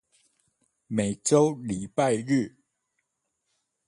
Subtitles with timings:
[0.03, 0.05] 每週
[1.61, 2.55] 禮拜日